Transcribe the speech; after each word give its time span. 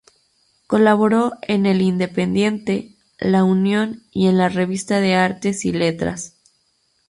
Colaboró 0.65 1.33
en 1.43 1.67
"El 1.67 1.79
Independiente", 1.83 2.95
"La 3.19 3.43
Unión" 3.43 4.01
y 4.11 4.25
en 4.29 4.39
la 4.39 4.49
"Revista 4.49 4.99
de 4.99 5.13
Artes 5.13 5.63
y 5.63 5.73
Letras". 5.73 6.37